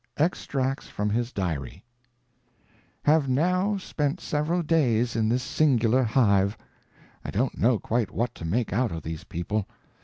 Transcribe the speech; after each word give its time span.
Extracts 0.17 0.87
from 0.87 1.11
his 1.11 1.31
diary: 1.31 1.83
Have 3.03 3.29
now 3.29 3.77
spent 3.77 4.19
several 4.19 4.63
days 4.63 5.15
in 5.15 5.29
this 5.29 5.43
singular 5.43 6.01
hive. 6.03 6.57
I 7.23 7.29
don't 7.29 7.55
know 7.55 7.77
quite 7.77 8.09
what 8.09 8.33
to 8.33 8.43
make 8.45 8.73
out 8.73 8.91
of 8.91 9.03
these 9.03 9.25
people. 9.25 9.67